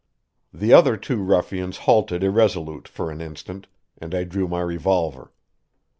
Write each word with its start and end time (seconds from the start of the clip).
The 0.51 0.73
other 0.73 0.97
two 0.97 1.17
ruffians 1.17 1.77
halted 1.85 2.23
irresolute 2.23 2.87
for 2.87 3.11
an 3.11 3.21
instant, 3.21 3.67
and 3.99 4.15
I 4.15 4.23
drew 4.23 4.47
my 4.47 4.61
revolver. 4.61 5.31